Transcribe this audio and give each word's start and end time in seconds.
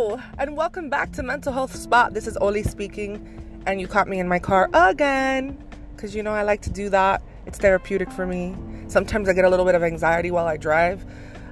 And 0.00 0.56
welcome 0.56 0.88
back 0.88 1.12
to 1.12 1.22
Mental 1.22 1.52
Health 1.52 1.76
Spot. 1.76 2.14
This 2.14 2.26
is 2.26 2.38
Oli 2.40 2.62
speaking, 2.62 3.62
and 3.66 3.78
you 3.78 3.86
caught 3.86 4.08
me 4.08 4.18
in 4.18 4.26
my 4.26 4.38
car 4.38 4.70
again 4.72 5.62
because 5.94 6.14
you 6.14 6.22
know 6.22 6.30
I 6.30 6.42
like 6.42 6.62
to 6.62 6.70
do 6.70 6.88
that. 6.88 7.22
It's 7.44 7.58
therapeutic 7.58 8.10
for 8.10 8.26
me. 8.26 8.56
Sometimes 8.88 9.28
I 9.28 9.34
get 9.34 9.44
a 9.44 9.50
little 9.50 9.66
bit 9.66 9.74
of 9.74 9.82
anxiety 9.82 10.30
while 10.30 10.46
I 10.46 10.56
drive. 10.56 11.04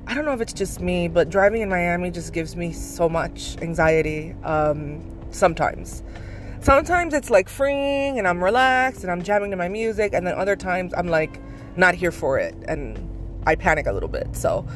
I 0.06 0.14
don't 0.14 0.24
know 0.24 0.32
if 0.32 0.40
it's 0.40 0.54
just 0.54 0.80
me, 0.80 1.08
but 1.08 1.28
driving 1.28 1.60
in 1.60 1.68
Miami 1.68 2.10
just 2.10 2.32
gives 2.32 2.56
me 2.56 2.72
so 2.72 3.06
much 3.06 3.58
anxiety 3.60 4.34
um, 4.44 5.02
sometimes. 5.30 6.02
Sometimes 6.60 7.12
it's 7.12 7.28
like 7.28 7.50
freeing 7.50 8.18
and 8.18 8.26
I'm 8.26 8.42
relaxed 8.42 9.02
and 9.02 9.12
I'm 9.12 9.22
jamming 9.22 9.50
to 9.50 9.58
my 9.58 9.68
music, 9.68 10.14
and 10.14 10.26
then 10.26 10.34
other 10.36 10.56
times 10.56 10.94
I'm 10.96 11.08
like 11.08 11.38
not 11.76 11.94
here 11.94 12.12
for 12.12 12.38
it 12.38 12.54
and 12.66 12.98
I 13.46 13.56
panic 13.56 13.86
a 13.86 13.92
little 13.92 14.08
bit. 14.08 14.34
So, 14.34 14.66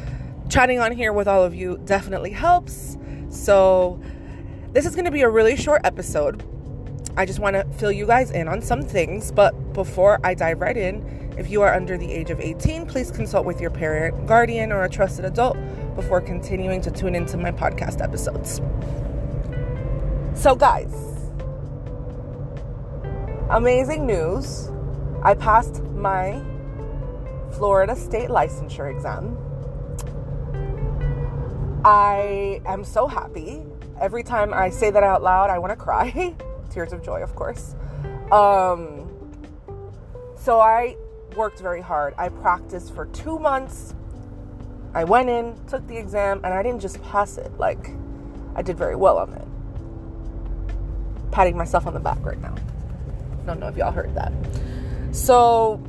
chatting 0.48 0.78
on 0.78 0.92
here 0.92 1.12
with 1.12 1.28
all 1.28 1.44
of 1.44 1.54
you 1.54 1.80
definitely 1.84 2.30
helps. 2.30 2.96
So, 3.30 4.00
this 4.72 4.86
is 4.86 4.94
going 4.94 5.04
to 5.04 5.10
be 5.10 5.22
a 5.22 5.28
really 5.28 5.56
short 5.56 5.82
episode. 5.84 6.42
I 7.16 7.26
just 7.26 7.40
want 7.40 7.56
to 7.56 7.64
fill 7.78 7.92
you 7.92 8.06
guys 8.06 8.30
in 8.30 8.48
on 8.48 8.62
some 8.62 8.82
things, 8.82 9.30
but 9.30 9.52
before 9.74 10.18
I 10.24 10.34
dive 10.34 10.60
right 10.60 10.76
in, 10.76 11.34
if 11.36 11.50
you 11.50 11.62
are 11.62 11.74
under 11.74 11.98
the 11.98 12.10
age 12.10 12.30
of 12.30 12.40
18, 12.40 12.86
please 12.86 13.10
consult 13.10 13.44
with 13.44 13.60
your 13.60 13.70
parent, 13.70 14.26
guardian, 14.26 14.72
or 14.72 14.84
a 14.84 14.88
trusted 14.88 15.24
adult 15.24 15.56
before 15.94 16.20
continuing 16.20 16.80
to 16.82 16.90
tune 16.90 17.14
into 17.14 17.36
my 17.36 17.50
podcast 17.50 18.02
episodes. 18.02 18.60
So, 20.40 20.54
guys, 20.54 20.94
amazing 23.50 24.06
news. 24.06 24.70
I 25.22 25.34
passed 25.34 25.82
my 25.82 26.42
Florida 27.52 27.94
state 27.94 28.28
licensure 28.28 28.90
exam. 28.90 29.36
I 31.84 32.60
am 32.64 32.84
so 32.84 33.08
happy. 33.08 33.62
Every 34.00 34.22
time 34.22 34.54
I 34.54 34.70
say 34.70 34.90
that 34.90 35.02
out 35.02 35.22
loud, 35.22 35.50
I 35.50 35.58
want 35.58 35.70
to 35.70 35.76
cry. 35.76 36.34
Tears 36.70 36.92
of 36.92 37.02
joy, 37.02 37.22
of 37.22 37.34
course. 37.34 37.74
Um, 38.30 39.10
so 40.36 40.60
I 40.60 40.96
worked 41.36 41.58
very 41.58 41.80
hard. 41.80 42.14
I 42.16 42.28
practiced 42.28 42.94
for 42.94 43.06
two 43.06 43.38
months. 43.38 43.94
I 44.94 45.04
went 45.04 45.28
in, 45.28 45.58
took 45.66 45.86
the 45.88 45.96
exam, 45.96 46.40
and 46.44 46.54
I 46.54 46.62
didn't 46.62 46.80
just 46.80 47.02
pass 47.02 47.36
it. 47.36 47.58
Like, 47.58 47.90
I 48.54 48.62
did 48.62 48.78
very 48.78 48.96
well 48.96 49.18
on 49.18 49.32
it. 49.32 51.32
Patting 51.32 51.56
myself 51.56 51.86
on 51.86 51.94
the 51.94 52.00
back 52.00 52.24
right 52.24 52.40
now. 52.40 52.54
I 53.42 53.46
Don't 53.46 53.58
know 53.58 53.68
if 53.68 53.76
y'all 53.76 53.90
heard 53.90 54.14
that. 54.14 54.32
So, 55.10 55.82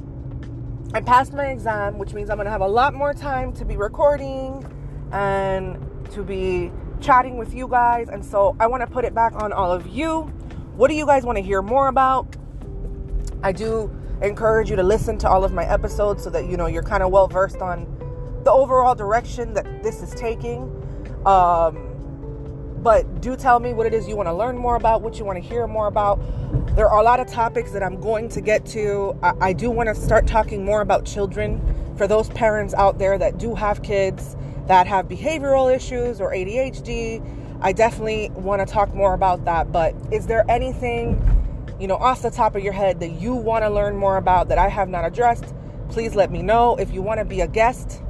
I 0.94 1.02
passed 1.02 1.34
my 1.34 1.48
exam, 1.48 2.00
which 2.00 2.14
means 2.14 2.30
I'm 2.30 2.38
to 2.38 2.50
have 2.50 2.62
a 2.62 2.68
lot 2.68 2.94
more 2.94 3.14
time 3.14 3.54
to 3.54 3.66
be 3.66 3.78
recording 3.78 4.66
and 5.14 5.78
to 6.12 6.24
be 6.24 6.72
chatting 7.00 7.38
with 7.38 7.54
you 7.54 7.68
guys. 7.68 8.10
And 8.10 8.26
so 8.26 8.56
I 8.60 8.68
want 8.68 8.82
to 8.82 8.88
put 8.88 9.06
it 9.06 9.14
back 9.14 9.34
on 9.36 9.54
all 9.54 9.72
of 9.72 9.88
you. 9.88 10.22
What 10.76 10.90
do 10.90 10.96
you 10.96 11.06
guys 11.06 11.24
want 11.24 11.38
to 11.38 11.44
hear 11.44 11.62
more 11.62 11.88
about? 11.88 12.36
I 13.44 13.52
do 13.52 13.94
encourage 14.22 14.70
you 14.70 14.76
to 14.76 14.84
listen 14.84 15.18
to 15.20 15.30
all 15.30 15.44
of 15.44 15.54
my 15.54 15.66
episodes 15.66 16.24
so 16.24 16.30
that 16.32 16.48
you 16.48 16.58
know 16.58 16.66
you're 16.66 16.84
kind 16.84 17.04
of 17.04 17.12
well 17.12 17.28
versed 17.28 17.62
on 17.62 17.88
the 18.44 18.52
overall 18.52 18.96
direction 18.96 19.54
that 19.54 19.84
this 19.84 20.02
is 20.02 20.12
taking. 20.12 20.64
Um, 21.26 21.90
but 22.82 23.22
do 23.22 23.38
tell 23.38 23.60
me 23.60 23.74
what 23.74 23.86
it 23.86 23.94
is 23.94 24.08
you 24.08 24.16
want 24.16 24.28
to 24.28 24.34
learn 24.34 24.58
more 24.58 24.76
about, 24.76 25.02
what 25.02 25.18
you 25.18 25.26
want 25.26 25.42
to 25.42 25.48
hear 25.48 25.68
more 25.68 25.88
about. 25.88 26.20
There 26.76 26.90
are 26.90 27.00
a 27.00 27.04
lot 27.04 27.20
of 27.20 27.28
topics 27.28 27.72
that 27.72 27.84
I'm 27.84 28.02
going 28.02 28.28
to 28.30 28.42
get 28.42 28.66
to. 28.68 29.18
I, 29.22 29.34
I 29.40 29.54
do 29.54 29.70
want 29.70 29.88
to 29.88 29.96
start 29.96 30.28
talking 30.28 30.66
more 30.66 30.82
about 30.82 31.06
children 31.06 31.62
for 31.98 32.08
those 32.08 32.30
parents 32.30 32.74
out 32.74 32.98
there 32.98 33.18
that 33.18 33.38
do 33.38 33.56
have 33.56 33.84
kids 33.84 34.36
that 34.68 34.88
have 34.88 35.08
behavioral 35.08 35.74
issues 35.74 36.22
or 36.22 36.32
ADHD. 36.32 37.22
I 37.62 37.72
definitely 37.72 38.30
want 38.36 38.66
to 38.66 38.72
talk 38.72 38.94
more 38.94 39.14
about 39.14 39.46
that. 39.46 39.72
But 39.72 39.96
is 40.12 40.28
there 40.28 40.46
anything, 40.50 41.22
you 41.80 41.88
know, 41.88 41.96
off 41.96 42.22
the 42.22 42.32
top 42.32 42.56
of 42.56 42.64
your 42.64 42.74
head 42.74 43.00
that 43.00 43.12
you 43.12 43.34
want 43.34 43.64
to 43.64 43.70
learn 43.70 43.96
more 43.96 44.18
about 44.18 44.50
that 44.50 44.58
I 44.58 44.70
have 44.70 44.90
not 44.90 45.06
addressed? 45.06 45.54
Please 45.90 46.16
let 46.16 46.32
me 46.32 46.42
know. 46.42 46.76
If 46.76 46.94
you 46.94 47.02
want 47.02 47.20
to 47.20 47.26
be 47.26 47.42
a 47.42 47.48
guest 47.48 48.02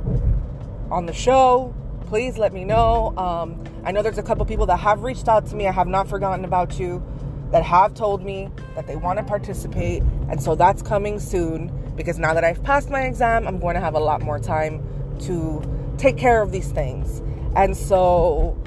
on 0.89 1.05
the 1.05 1.13
show, 1.13 1.73
please 2.01 2.37
let 2.37 2.53
me 2.53 2.63
know. 2.63 3.15
Um, 3.17 3.63
I 3.83 3.91
know 3.91 4.01
there's 4.01 4.17
a 4.17 4.23
couple 4.23 4.45
people 4.45 4.65
that 4.67 4.77
have 4.77 5.03
reached 5.03 5.27
out 5.27 5.45
to 5.47 5.55
me. 5.55 5.67
I 5.67 5.71
have 5.71 5.87
not 5.87 6.07
forgotten 6.07 6.45
about 6.45 6.79
you 6.79 7.03
that 7.51 7.63
have 7.63 7.93
told 7.93 8.23
me 8.23 8.49
that 8.75 8.87
they 8.87 8.95
want 8.95 9.19
to 9.19 9.25
participate. 9.25 10.01
And 10.29 10.41
so 10.41 10.55
that's 10.55 10.81
coming 10.81 11.19
soon 11.19 11.71
because 11.95 12.17
now 12.17 12.33
that 12.33 12.43
I've 12.43 12.63
passed 12.63 12.89
my 12.89 13.01
exam, 13.01 13.47
I'm 13.47 13.59
going 13.59 13.75
to 13.75 13.81
have 13.81 13.93
a 13.93 13.99
lot 13.99 14.21
more 14.21 14.39
time 14.39 14.83
to 15.21 15.61
take 15.97 16.17
care 16.17 16.41
of 16.41 16.51
these 16.51 16.71
things. 16.71 17.21
And 17.55 17.75
so 17.75 18.57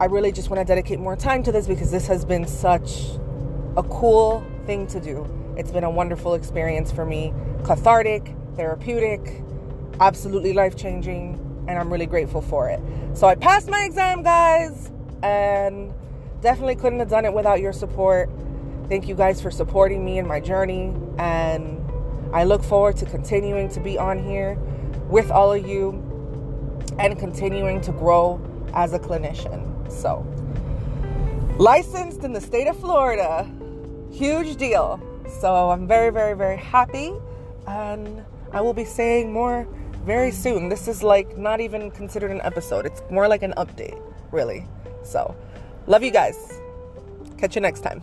I 0.00 0.06
really 0.06 0.32
just 0.32 0.50
want 0.50 0.60
to 0.60 0.64
dedicate 0.64 0.98
more 0.98 1.16
time 1.16 1.42
to 1.44 1.52
this 1.52 1.66
because 1.66 1.90
this 1.90 2.06
has 2.06 2.24
been 2.24 2.46
such 2.46 3.04
a 3.76 3.82
cool 3.82 4.44
thing 4.66 4.86
to 4.88 5.00
do. 5.00 5.26
It's 5.56 5.70
been 5.70 5.84
a 5.84 5.90
wonderful 5.90 6.34
experience 6.34 6.92
for 6.92 7.06
me, 7.06 7.32
cathartic, 7.64 8.34
therapeutic, 8.56 9.42
absolutely 10.00 10.52
life 10.52 10.76
changing, 10.76 11.40
and 11.68 11.78
I'm 11.78 11.90
really 11.90 12.06
grateful 12.06 12.42
for 12.42 12.68
it. 12.68 12.80
So 13.14 13.26
I 13.26 13.36
passed 13.36 13.68
my 13.68 13.84
exam, 13.84 14.22
guys, 14.22 14.90
and 15.22 15.94
definitely 16.42 16.76
couldn't 16.76 16.98
have 16.98 17.08
done 17.08 17.24
it 17.24 17.32
without 17.32 17.60
your 17.60 17.72
support. 17.72 18.28
Thank 18.88 19.08
you 19.08 19.14
guys 19.14 19.40
for 19.40 19.50
supporting 19.50 20.04
me 20.04 20.18
in 20.18 20.26
my 20.26 20.40
journey, 20.40 20.94
and 21.18 21.82
I 22.34 22.44
look 22.44 22.62
forward 22.62 22.96
to 22.98 23.06
continuing 23.06 23.68
to 23.70 23.80
be 23.80 23.98
on 23.98 24.22
here 24.22 24.58
with 25.08 25.30
all 25.30 25.52
of 25.52 25.66
you 25.66 25.92
and 26.98 27.18
continuing 27.18 27.80
to 27.82 27.92
grow 27.92 28.40
as 28.74 28.92
a 28.92 28.98
clinician. 28.98 29.62
So, 29.90 30.26
licensed 31.58 32.24
in 32.24 32.32
the 32.32 32.40
state 32.40 32.66
of 32.66 32.78
Florida, 32.78 33.48
huge 34.10 34.56
deal. 34.56 35.00
So, 35.40 35.70
I'm 35.70 35.86
very, 35.86 36.10
very, 36.10 36.36
very 36.36 36.56
happy, 36.56 37.12
and 37.66 38.24
I 38.52 38.60
will 38.60 38.74
be 38.74 38.84
saying 38.84 39.32
more 39.32 39.66
very 40.04 40.30
soon. 40.30 40.68
This 40.68 40.88
is 40.88 41.02
like 41.02 41.36
not 41.36 41.60
even 41.60 41.90
considered 41.90 42.30
an 42.30 42.40
episode, 42.42 42.86
it's 42.86 43.02
more 43.10 43.28
like 43.28 43.42
an 43.42 43.54
update, 43.56 44.00
really. 44.30 44.66
So, 45.02 45.34
love 45.86 46.02
you 46.02 46.10
guys. 46.10 46.60
Catch 47.38 47.54
you 47.54 47.60
next 47.60 47.80
time. 47.80 48.02